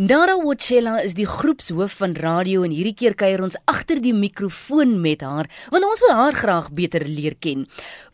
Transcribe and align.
Nara 0.00 0.32
Wachela 0.40 0.94
is 1.04 1.12
die 1.12 1.26
groepshoof 1.28 1.98
van 1.98 2.14
radio 2.16 2.62
en 2.64 2.72
hierdie 2.72 2.94
keer 2.96 3.12
kuier 3.20 3.42
ons 3.44 3.58
agter 3.68 3.98
die 4.00 4.14
mikrofoon 4.16 4.94
met 5.02 5.20
haar 5.20 5.50
want 5.74 5.84
ons 5.84 6.00
wil 6.00 6.14
haar 6.16 6.38
graag 6.38 6.70
beter 6.72 7.04
leer 7.04 7.36
ken. 7.36 7.66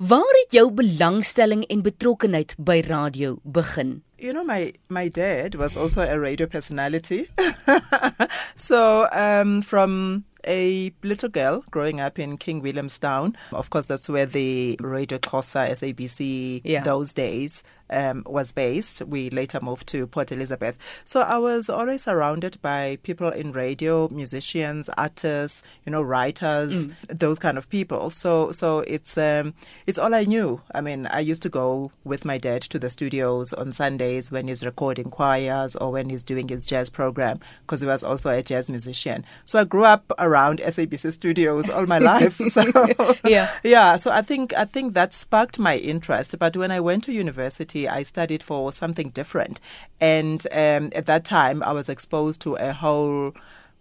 Waar 0.03 0.35
het 0.41 0.57
jou 0.59 0.65
belangstelling 0.75 1.63
en 1.71 1.85
betrokkenheid 1.87 2.57
by 2.59 2.81
radio 2.89 3.37
begin? 3.45 4.01
You 4.19 4.33
know, 4.35 4.43
my, 4.43 4.75
my 4.91 5.07
dad 5.07 5.55
was 5.55 5.77
also 5.77 6.03
a 6.03 6.19
radio 6.19 6.49
personality. 6.51 7.29
so, 8.57 9.07
um, 9.13 9.63
from 9.63 10.25
a 10.47 10.93
little 11.03 11.29
girl 11.29 11.65
growing 11.71 12.01
up 12.01 12.19
in 12.19 12.37
King 12.39 12.63
Williamstown, 12.63 13.37
of 13.53 13.71
course, 13.71 13.87
that's 13.87 14.09
where 14.09 14.27
the 14.27 14.77
Radio 14.81 15.19
Xhosa 15.19 15.71
SABC 15.71 16.61
Yeah. 16.65 16.83
those 16.83 17.13
days 17.15 17.63
um, 17.89 18.25
was 18.27 18.51
based. 18.51 19.03
We 19.03 19.31
later 19.31 19.61
moved 19.63 19.87
to 19.89 20.07
Port 20.09 20.33
Elizabeth. 20.33 20.77
So 21.05 21.21
I 21.21 21.39
was 21.39 21.69
always 21.69 22.03
surrounded 22.03 22.61
by 22.61 22.99
people 23.05 23.29
in 23.29 23.53
radio, 23.53 24.09
musicians, 24.09 24.89
artists, 24.99 25.63
you 25.85 25.93
know, 25.93 26.03
writers, 26.03 26.89
those 27.09 27.39
kind 27.39 27.57
of 27.59 27.69
people. 27.69 28.11
So 28.11 28.51
so 28.53 28.81
it's 28.81 29.17
um, 29.17 29.55
it's 29.87 29.99
all 29.99 30.15
I 30.15 30.25
knew. 30.25 30.61
I 30.75 30.81
mean, 30.81 31.07
I 31.07 31.21
used 31.21 31.43
to 31.43 31.49
go 31.49 31.93
with 32.03 32.25
my 32.25 32.39
dad 32.39 32.63
to 32.63 32.79
the 32.81 32.91
studios 32.91 33.53
on 33.53 33.73
Sundays 33.73 34.33
when 34.33 34.49
he's 34.49 34.65
recording 34.65 35.09
choirs 35.11 35.77
or 35.77 35.93
when 35.93 36.09
he's 36.11 36.25
doing 36.25 36.49
his 36.49 36.65
jazz 36.65 36.91
program 36.91 37.39
because 37.63 37.81
he 37.83 37.87
was 37.87 38.03
also 38.03 38.31
a 38.31 38.43
jazz 38.43 38.69
musician. 38.69 39.25
So 39.45 39.61
I 39.61 39.65
grew 39.65 39.85
up 39.85 40.11
around 40.19 40.36
SABC 40.59 41.13
studios 41.13 41.69
all 41.71 41.87
my 41.87 41.99
life. 42.13 42.37
So 42.51 42.63
Yeah. 43.25 43.51
yeah, 43.63 43.97
so 43.97 44.11
I 44.11 44.23
think 44.23 44.55
I 44.55 44.65
think 44.65 44.95
that 44.95 45.13
sparked 45.13 45.59
my 45.59 45.77
interest. 45.77 46.39
But 46.39 46.57
when 46.57 46.71
I 46.71 46.81
went 46.81 47.05
to 47.05 47.13
university, 47.13 47.89
I 47.89 48.03
studied 48.05 48.43
for 48.43 48.73
something 48.73 49.11
different, 49.11 49.61
and 50.01 50.47
um, 50.53 50.91
at 50.95 51.07
that 51.07 51.25
time, 51.25 51.63
I 51.63 51.73
was 51.73 51.89
exposed 51.89 52.41
to 52.43 52.55
a 52.57 52.73
whole 52.73 53.33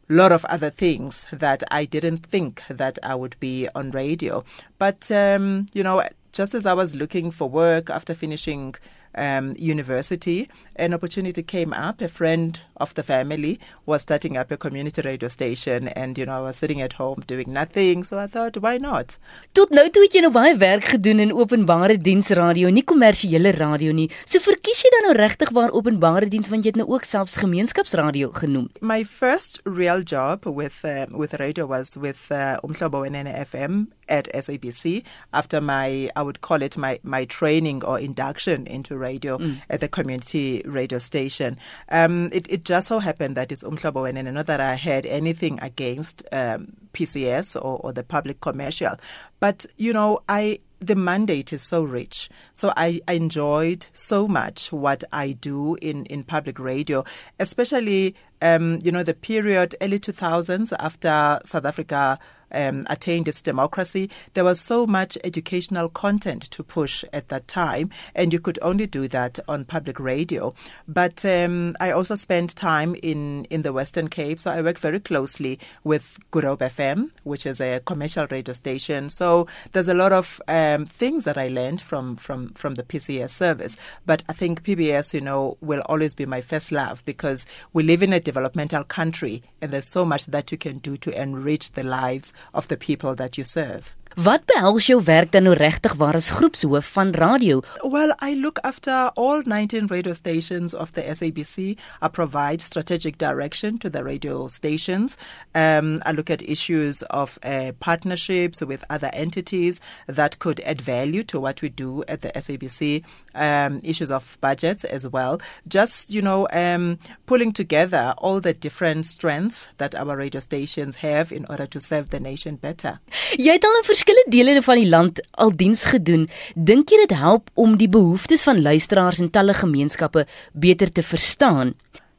lot 0.08 0.32
of 0.32 0.46
other 0.46 0.70
things 0.70 1.28
that 1.32 1.64
I 1.72 1.86
didn't 1.86 2.26
think 2.26 2.62
that 2.70 3.00
I 3.02 3.16
would 3.16 3.36
be 3.40 3.68
on 3.76 3.92
radio. 3.92 4.44
But 4.78 5.10
um, 5.12 5.68
you 5.74 5.84
know, 5.84 6.04
just 6.32 6.54
as 6.54 6.66
I 6.66 6.74
was 6.74 6.94
looking 6.96 7.32
for 7.32 7.50
work 7.50 7.90
after 7.90 8.14
finishing. 8.14 8.76
Um, 9.18 9.56
university, 9.58 10.50
an 10.76 10.94
opportunity 10.94 11.42
came 11.42 11.72
up. 11.74 12.02
A 12.02 12.08
friend 12.08 12.60
of 12.78 12.94
the 12.96 13.04
family 13.04 13.60
was 13.86 14.02
starting 14.02 14.38
up 14.38 14.52
a 14.52 14.58
community 14.58 15.02
radio 15.02 15.30
station, 15.30 15.88
and 15.88 16.18
you 16.18 16.26
know, 16.26 16.40
I 16.40 16.42
was 16.42 16.58
sitting 16.58 16.82
at 16.82 16.94
home 16.94 17.24
doing 17.26 17.54
nothing. 17.54 18.04
So 18.04 18.20
I 18.20 18.28
thought, 18.28 18.58
why 18.58 18.78
not? 18.78 19.18
Tot 19.54 19.72
nou 19.72 19.88
toe 19.90 20.04
het 20.04 20.18
jy 20.18 20.26
nou 20.26 20.34
baie 20.36 20.56
werk 20.60 20.90
gedoen 20.96 21.24
in 21.24 21.32
openbare 21.32 21.96
diensradio, 21.96 22.70
nie 22.74 22.84
kommersiële 22.84 23.56
radio 23.56 23.96
nie. 23.96 24.10
So 24.28 24.44
verkies 24.44 24.84
jy 24.84 24.92
dan 24.98 25.08
nou 25.10 25.16
regtig 25.18 25.54
waar 25.56 25.72
openbare 25.72 26.28
diens 26.32 26.52
want 26.52 26.68
jy 26.68 26.76
het 26.76 26.82
nou 26.82 26.90
ook 26.92 27.08
selfs 27.08 27.40
gemeenskapsradio 27.40 28.34
genoem. 28.36 28.68
My 28.82 29.04
first 29.08 29.62
real 29.64 30.04
job 30.04 30.46
with 30.46 30.84
uh, 30.84 31.06
with 31.16 31.40
radio 31.40 31.68
was 31.72 31.96
with 31.96 32.28
uh, 32.32 32.58
Umhlobo 32.68 33.06
Wenene 33.06 33.32
FM 33.46 33.86
at 34.08 34.28
SABC 34.34 35.04
after 35.34 35.62
my 35.62 36.10
I 36.16 36.22
would 36.22 36.42
call 36.42 36.62
it 36.62 36.78
my 36.78 37.00
my 37.04 37.26
training 37.26 37.84
or 37.84 38.00
induction 38.00 38.68
into 38.68 38.98
radio 39.06 39.40
at 39.70 39.80
the 39.80 39.88
community 39.88 40.62
radio 40.66 41.00
station. 41.00 41.58
Um, 41.90 42.30
it 42.32 42.46
it 42.50 42.66
just 42.66 42.88
so 42.88 43.00
happened 43.00 43.38
that 43.38 43.52
it's 43.52 43.64
Umhlobo 43.64 44.02
Wenene, 44.06 44.34
not 44.34 44.48
that 44.48 44.60
I 44.60 44.76
had 44.76 45.06
anything 45.06 45.60
against 45.62 46.24
um, 46.32 46.74
PCS 46.94 47.56
or, 47.56 47.80
or 47.84 47.94
the 47.94 48.04
public 48.04 48.42
commercial, 48.42 48.96
but 49.40 49.66
you 49.78 49.94
know 49.94 50.20
I 50.28 50.60
the 50.80 50.96
mandate 50.96 51.54
is 51.54 51.62
so 51.62 51.84
rich. 51.84 52.30
So 52.54 52.74
I, 52.76 53.02
I 53.08 53.14
enjoyed 53.14 53.88
so 53.94 54.28
much 54.28 54.72
what 54.72 55.04
I 55.12 55.32
do 55.32 55.76
in, 55.82 56.06
in 56.06 56.24
public 56.24 56.60
radio, 56.60 57.04
especially, 57.40 58.16
um, 58.42 58.80
you 58.84 58.92
know, 58.92 59.04
the 59.04 59.14
period 59.14 59.76
early 59.82 60.00
2000s 60.00 60.74
after 60.80 61.40
South 61.46 61.66
Africa 61.66 62.20
um, 62.52 62.84
attained 62.88 63.28
its 63.28 63.42
democracy. 63.42 64.10
There 64.34 64.44
was 64.44 64.60
so 64.60 64.88
much 64.88 65.18
educational 65.24 65.90
content 65.90 66.44
to 66.52 66.64
push 66.64 67.04
at 67.14 67.30
that 67.30 67.48
time, 67.48 67.90
and 68.16 68.34
you 68.34 68.40
could 68.40 68.60
only 68.62 68.88
do 68.88 69.08
that 69.10 69.40
on 69.48 69.66
public 69.66 70.00
radio. 70.00 70.54
But 70.88 71.26
um, 71.26 71.76
I 71.80 71.92
also 71.92 72.16
spent 72.16 72.56
time 72.56 72.96
in, 73.04 73.46
in 73.46 73.62
the 73.62 73.74
Western 73.74 74.08
Cape, 74.08 74.40
so 74.40 74.52
I 74.52 74.62
worked 74.62 74.80
very 74.80 75.00
closely 75.00 75.60
with 75.84 76.18
Good 76.32 76.44
Hope 76.44 76.60
FM, 76.60 77.12
which 77.24 77.46
is 77.46 77.60
a 77.60 77.82
commercial 77.86 78.28
radio 78.30 78.54
station. 78.54 79.10
So 79.10 79.48
there's 79.74 79.90
a 79.90 79.94
lot 79.94 80.14
of 80.14 80.42
um, 80.48 80.86
things 80.86 81.26
that 81.26 81.38
I 81.38 81.48
learned 81.48 81.82
from, 81.82 82.16
from, 82.16 82.50
from 82.54 82.76
the 82.76 82.84
PCS 82.84 83.32
service. 83.32 83.78
But 84.06 84.24
I 84.30 84.34
think 84.34 84.64
PBS, 84.64 85.14
you 85.14 85.22
know, 85.22 85.58
will 85.62 85.82
always 85.88 86.16
be 86.16 86.26
my 86.26 86.42
first 86.42 86.72
love 86.72 87.04
because 87.06 87.46
we 87.74 87.84
live 87.84 88.02
in 88.02 88.14
a 88.14 88.20
developmental 88.26 88.84
country, 88.84 89.42
and 89.62 89.72
there's 89.72 89.88
so 89.88 90.04
much 90.04 90.26
that 90.26 90.52
you 90.52 90.58
can 90.58 90.80
do 90.80 90.98
to 90.98 91.22
enrich 91.22 91.72
the 91.72 91.84
lives 91.84 92.34
of 92.54 92.68
the 92.68 92.76
people 92.76 93.16
that 93.16 93.38
you 93.38 93.46
serve. 93.46 93.96
Wat 94.16 94.46
behels 94.46 94.86
jou 94.88 95.02
werk 95.04 95.32
dan 95.32 95.44
nou 95.44 95.56
regtig 95.60 95.94
waar 96.00 96.16
as 96.16 96.30
groepshoof 96.30 96.88
van 96.96 97.12
radio? 97.12 97.60
Well, 97.84 98.14
I 98.24 98.36
look 98.40 98.60
after 98.64 99.12
all 99.16 99.42
19 99.44 99.88
radio 99.88 100.14
stations 100.14 100.74
of 100.74 100.92
the 100.94 101.02
SABC. 101.02 101.76
I 102.02 102.08
provide 102.08 102.62
strategic 102.62 103.18
direction 103.18 103.78
to 103.80 103.90
the 103.90 104.04
radio 104.04 104.48
stations. 104.48 105.18
Um, 105.54 106.00
I 106.06 106.14
look 106.14 106.30
at 106.30 106.42
issues 106.42 107.02
of 107.02 107.38
uh, 107.44 107.74
partnerships 107.82 108.62
with 108.62 108.86
other 108.90 109.10
entities 109.12 109.82
that 110.08 110.40
could 110.40 110.62
add 110.62 110.80
value 110.80 111.24
to 111.24 111.42
what 111.42 111.62
we 111.62 111.68
do 111.68 112.06
at 112.08 112.22
the 112.22 112.32
SABC. 112.32 113.04
Um, 113.34 113.82
issues 113.84 114.12
of 114.12 114.38
budgets 114.40 114.86
as 114.86 115.06
well. 115.06 115.42
Just 115.68 116.10
you 116.10 116.22
know, 116.22 116.48
um, 116.54 117.00
pulling 117.26 117.52
together 117.52 118.14
all 118.18 118.40
the 118.40 118.54
different 118.54 119.08
strengths 119.08 119.68
that 119.78 119.94
our 119.94 120.16
radio 120.16 120.40
stations 120.40 120.96
have 120.98 121.34
in 121.34 121.46
order 121.50 121.66
to 121.66 121.82
serve 121.82 122.12
the 122.12 122.20
nation 122.22 122.56
better. 122.56 123.02
Jy 123.38 123.52
het 123.58 123.66
al 123.66 123.76
in 123.82 123.84
verskillende 124.06 124.30
dele 124.30 124.62
van 124.62 124.78
die 124.78 124.90
land 124.90 125.22
al 125.32 125.52
diens 125.56 125.86
gedoen. 125.86 126.28
Dink 126.54 126.90
jy 126.90 126.98
dit 127.08 127.18
help 127.18 127.50
om 127.56 127.78
die 127.78 127.90
behoeftes 127.90 128.44
van 128.44 128.62
luisteraars 128.62 129.20
en 129.20 129.32
talle 129.32 129.54
gemeenskappe 129.54 130.26
beter 130.54 130.92
te 130.92 131.02
verstaan? 131.02 131.74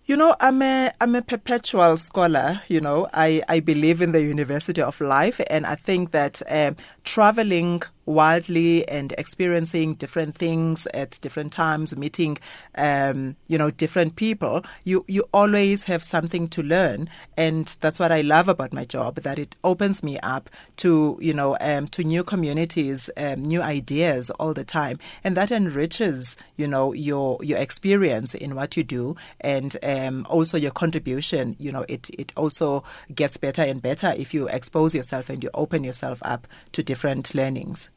You 0.07 0.17
know, 0.17 0.35
I'm 0.41 0.63
a 0.63 0.91
I'm 1.01 1.15
a 1.15 1.21
perpetual 1.21 1.97
scholar. 1.97 2.63
You 2.69 2.81
know, 2.81 3.07
I 3.13 3.43
I 3.49 3.61
believe 3.61 4.03
in 4.03 4.13
the 4.13 4.23
University 4.23 4.83
of 4.83 5.01
Life, 5.01 5.43
and 5.51 5.67
I 5.67 5.77
think 5.77 6.11
that 6.13 6.43
um, 6.49 6.77
traveling 7.03 7.83
wildly 8.07 8.89
and 8.89 9.13
experiencing 9.19 9.95
different 9.95 10.37
things 10.37 10.87
at 10.95 11.21
different 11.21 11.53
times, 11.53 11.97
meeting, 11.97 12.39
um, 12.77 13.37
you 13.49 13.59
know, 13.59 13.71
different 13.71 14.17
people, 14.17 14.65
you 14.85 15.05
you 15.09 15.25
always 15.35 15.85
have 15.85 16.03
something 16.03 16.49
to 16.49 16.63
learn, 16.63 17.11
and 17.37 17.77
that's 17.81 17.99
what 17.99 18.13
I 18.13 18.21
love 18.21 18.49
about 18.49 18.73
my 18.73 18.85
job. 18.85 19.17
That 19.17 19.39
it 19.39 19.57
opens 19.65 20.03
me 20.03 20.19
up 20.21 20.49
to 20.77 21.19
you 21.21 21.35
know 21.35 21.57
um, 21.61 21.89
to 21.89 22.05
new 22.05 22.25
communities, 22.25 23.11
um, 23.17 23.43
new 23.43 23.61
ideas 23.61 24.31
all 24.31 24.55
the 24.55 24.65
time, 24.65 24.99
and 25.25 25.37
that 25.37 25.51
enriches 25.51 26.37
you 26.57 26.69
know 26.69 26.93
your 26.93 27.39
your 27.43 27.59
experience 27.59 28.35
in 28.35 28.55
what 28.55 28.77
you 28.77 28.85
do, 28.85 29.17
and 29.41 29.77
um, 29.83 30.27
also 30.31 30.57
your 30.57 30.71
contribution. 30.71 31.57
You 31.59 31.73
know, 31.73 31.85
it 31.89 32.09
it 32.11 32.33
also 32.37 32.85
gets 33.15 33.37
better 33.37 33.63
and 33.63 33.83
better 33.83 34.15
if 34.17 34.33
you 34.33 34.49
expose 34.49 34.95
yourself 34.95 35.29
and 35.29 35.43
you 35.43 35.51
open 35.55 35.85
yourself 35.85 36.19
up 36.23 36.47
to 36.73 36.83
different 36.83 37.35
learnings. 37.35 37.91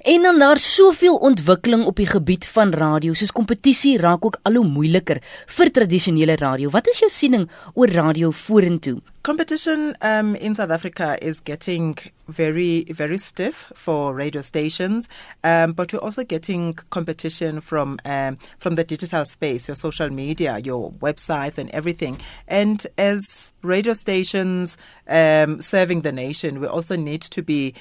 En 0.00 0.22
dan 0.22 0.38
daar 0.38 0.58
soveel 0.58 1.16
ontwikkeling 1.16 1.84
op 1.84 1.96
die 1.96 2.06
gebied 2.06 2.46
van 2.46 2.72
radio, 2.72 3.12
soos 3.12 3.32
kompetisie 3.32 3.98
raak 3.98 4.24
ook 4.24 4.38
al 4.42 4.54
hoe 4.54 4.66
moeiliker 4.66 5.22
vir 5.46 5.70
tradisionele 5.70 6.36
radio. 6.36 6.70
Wat 6.70 6.88
is 6.88 6.98
jou 6.98 7.10
siening 7.10 7.50
oor 7.74 7.88
radio 7.88 8.30
vorentoe? 8.30 9.00
Competition 9.24 9.96
um, 10.04 10.34
in 10.34 10.54
South 10.54 10.70
Africa 10.70 11.16
is 11.18 11.40
getting 11.44 11.96
very, 12.28 12.84
very 12.90 13.16
stiff 13.18 13.72
for 13.74 14.14
radio 14.14 14.42
stations, 14.42 15.08
um, 15.42 15.72
but 15.72 15.92
we're 15.92 16.04
also 16.04 16.24
getting 16.24 16.78
competition 16.90 17.60
from 17.60 17.98
um, 18.04 18.36
from 18.58 18.74
the 18.74 18.84
digital 18.84 19.24
space, 19.24 19.66
your 19.66 19.76
social 19.76 20.10
media, 20.10 20.58
your 20.58 20.92
websites, 21.00 21.56
and 21.56 21.70
everything. 21.70 22.18
And 22.48 22.86
as 22.98 23.52
radio 23.62 23.94
stations 23.94 24.76
um, 25.08 25.62
serving 25.62 26.02
the 26.02 26.12
nation, 26.12 26.60
we 26.60 26.66
also 26.66 26.94
need 26.96 27.22
to 27.22 27.42
be 27.42 27.72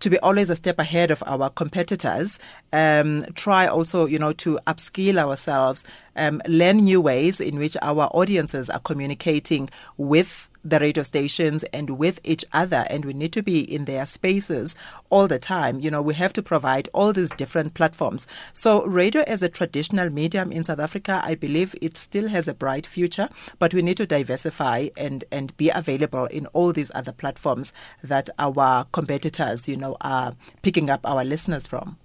to 0.00 0.10
be 0.10 0.18
always 0.20 0.50
a 0.50 0.56
step 0.56 0.78
ahead 0.78 1.10
of 1.10 1.22
our 1.26 1.50
competitors. 1.50 2.38
Um, 2.72 3.22
try 3.34 3.66
also, 3.66 4.06
you 4.06 4.18
know, 4.18 4.32
to 4.34 4.58
upskill 4.66 5.18
ourselves, 5.18 5.84
um, 6.16 6.40
learn 6.46 6.78
new 6.78 7.00
ways 7.00 7.40
in 7.40 7.58
which 7.58 7.76
our 7.82 8.04
audiences 8.12 8.70
are 8.70 8.80
communicating 8.80 9.70
with 9.96 10.48
the 10.64 10.78
radio 10.78 11.02
stations 11.02 11.64
and 11.72 11.90
with 11.90 12.20
each 12.24 12.44
other 12.52 12.86
and 12.90 13.04
we 13.04 13.12
need 13.12 13.32
to 13.32 13.42
be 13.42 13.60
in 13.60 13.84
their 13.84 14.04
spaces 14.06 14.74
all 15.10 15.26
the 15.26 15.38
time 15.38 15.80
you 15.80 15.90
know 15.90 16.02
we 16.02 16.14
have 16.14 16.32
to 16.32 16.42
provide 16.42 16.88
all 16.92 17.12
these 17.12 17.30
different 17.30 17.74
platforms 17.74 18.26
so 18.52 18.84
radio 18.86 19.22
as 19.22 19.42
a 19.42 19.48
traditional 19.48 20.10
medium 20.10 20.52
in 20.52 20.64
south 20.64 20.78
africa 20.80 21.20
i 21.24 21.34
believe 21.34 21.74
it 21.80 21.96
still 21.96 22.28
has 22.28 22.48
a 22.48 22.54
bright 22.54 22.86
future 22.86 23.28
but 23.58 23.72
we 23.72 23.82
need 23.82 23.96
to 23.96 24.06
diversify 24.06 24.88
and 24.96 25.24
and 25.30 25.56
be 25.56 25.70
available 25.70 26.26
in 26.26 26.46
all 26.48 26.72
these 26.72 26.90
other 26.94 27.12
platforms 27.12 27.72
that 28.02 28.28
our 28.38 28.84
competitors 28.92 29.68
you 29.68 29.76
know 29.76 29.96
are 30.00 30.34
picking 30.62 30.90
up 30.90 31.00
our 31.04 31.24
listeners 31.24 31.66
from 31.66 31.96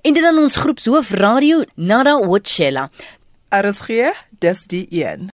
En 0.00 0.12
dit 0.12 0.22
dan 0.22 0.38
ons 0.38 0.56
groepshoof 0.56 1.10
radio 1.10 1.64
Nada 1.74 2.18
Wotshela. 2.26 2.90
RSG, 3.48 4.10
dis 4.38 4.66
die 4.66 4.86
een. 4.90 5.30